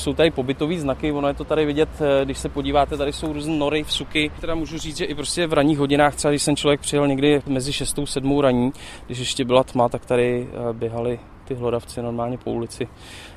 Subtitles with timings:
[0.00, 3.32] Jsou tady pobytové znaky, ono je to tady vidět, eh, když se podíváte, tady jsou
[3.32, 4.30] různé nory, vsuky.
[4.40, 7.42] Teda můžu říct, že i prostě v ranních hodinách, třeba když jsem člověk přijel někdy
[7.46, 8.72] mezi 6 a 7 raní,
[9.06, 11.18] když ještě byla tma, tak tady eh, běhali
[11.50, 12.88] ty hlodavci normálně po ulici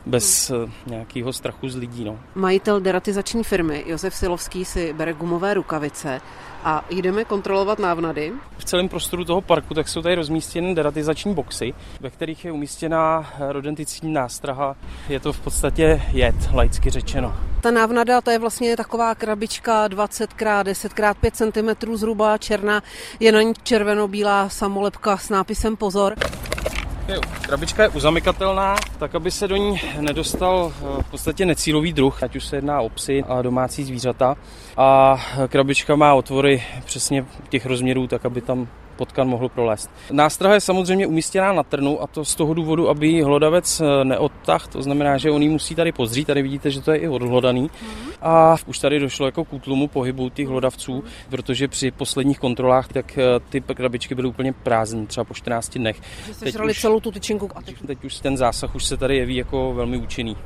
[0.05, 0.71] bez hmm.
[0.85, 2.03] nějakého strachu z lidí.
[2.03, 2.19] No.
[2.35, 6.21] Majitel deratizační firmy Josef Silovský si bere gumové rukavice
[6.63, 8.33] a jdeme kontrolovat návnady.
[8.57, 13.33] V celém prostoru toho parku tak jsou tady rozmístěny deratizační boxy, ve kterých je umístěná
[13.49, 14.75] rodenticní nástraha.
[15.09, 17.35] Je to v podstatě jed, laicky řečeno.
[17.61, 22.83] Ta návnada to je vlastně taková krabička 20 x 10 x 5 cm zhruba černá,
[23.19, 26.15] je na ní červeno-bílá samolepka s nápisem pozor.
[27.07, 32.23] Jo, krabička je uzamykatelná, tak aby se do ní nedostal eh, v podstatě necílový druh,
[32.23, 34.35] ať už se jedná o psy a domácí zvířata.
[34.77, 35.17] A
[35.47, 38.67] krabička má otvory přesně těch rozměrů, tak aby tam
[39.03, 39.91] potkan mohl prolézt.
[40.11, 44.05] Nástraha je samozřejmě umístěná na trnu a to z toho důvodu, aby ji hlodavec eh,
[44.05, 47.07] neodtah, to znamená, že on ji musí tady pozřít, tady vidíte, že to je i
[47.07, 47.61] odhlodaný.
[47.61, 48.11] Mhm.
[48.21, 53.17] A už tady došlo jako k útlumu pohybu těch hlodavců, protože při posledních kontrolách tak
[53.17, 56.01] eh, ty krabičky byly úplně prázdné, třeba po 14 dnech.
[56.27, 57.75] Že teď už, celou tu tyčinku a teď...
[57.87, 60.37] teď už ten zásah už se tady jeví jako velmi účinný.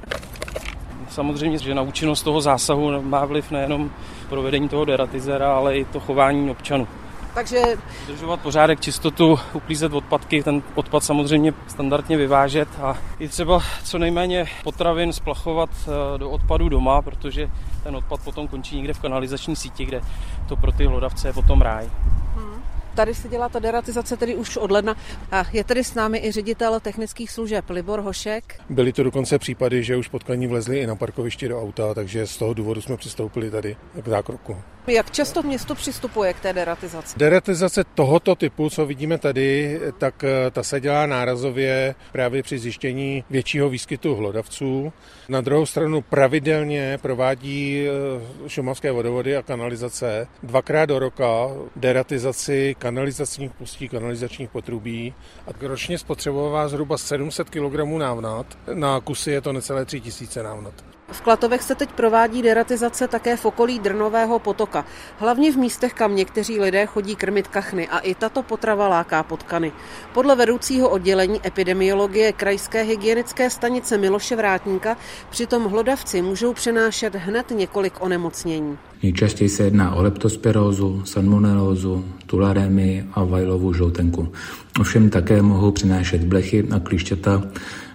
[1.10, 3.92] Samozřejmě, že na účinnost toho zásahu má vliv nejenom
[4.30, 6.88] provedení toho deratizera, ale i to chování občanů.
[7.34, 7.62] Takže...
[8.08, 14.46] Držovat pořádek, čistotu, uklízet odpadky, ten odpad samozřejmě standardně vyvážet a i třeba co nejméně
[14.64, 17.50] potravin splachovat eh, do odpadu doma, protože
[17.84, 20.02] ten odpad potom končí někde v kanalizační síti, kde
[20.50, 21.90] to pro ty hlodavce je potom ráj.
[22.36, 22.64] Hmm.
[22.96, 24.96] Tady se dělá ta deratizace tedy už od ledna.
[25.32, 28.62] A je tady s námi i ředitel technických služeb Libor Hošek.
[28.70, 32.38] Byly to dokonce případy, že už potkaní vlezli i na parkovišti do auta, takže z
[32.38, 34.58] toho důvodu jsme přistoupili tady k zákroku.
[34.88, 37.20] Jak často město přistupuje k té deratizaci?
[37.20, 43.24] Deratizace tohoto typu, co vidíme tady, tak eh, ta se dělá nárazově právě při zjištění
[43.30, 44.94] většího výskytu hlodavců.
[45.30, 53.52] Na druhou stranu pravidelně provádí eh, šumovské vodovody a kanalizace dvakrát do roka deratizaci kanalizačních
[53.52, 55.14] pustí, kanalizačních potrubí
[55.48, 58.58] a ročně spotřebovává zhruba 700 kg návnat.
[58.74, 60.97] Na kusy je to necelé 3000 návnat.
[61.18, 64.86] V Klatovech se teď provádí deratizace také v okolí Drnového potoka,
[65.18, 69.72] hlavně v místech, kam někteří lidé chodí krmit kachny a i tato potrava láká potkany.
[70.14, 74.98] Podle vedoucího oddělení epidemiologie Krajské hygienické stanice Miloše Vrátníka
[75.30, 78.78] přitom hlodavci můžou přenášet hned několik onemocnění.
[79.04, 84.32] Nejčastěji se jedná o leptospirózu, salmonelózu, tularemy a vajlovou žloutenku.
[84.80, 87.44] Ovšem také mohou přenášet blechy a klíšťata,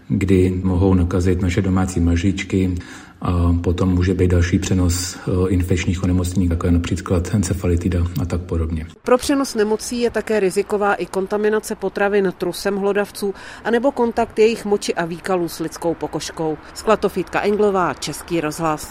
[0.08, 2.74] kdy mohou nakazit naše domácí mažičky
[3.22, 8.40] a potom může být další přenos eh, infekčních onemocnění, jako je například encefalitida a tak
[8.40, 8.86] podobně.
[9.02, 13.34] Pro přenos nemocí je také riziková i kontaminace potravin trusem hlodavců
[13.64, 16.58] anebo kontakt jejich moči a výkalů s lidskou pokožkou.
[16.74, 18.90] Sklatofítka Englová, Český rozhlas.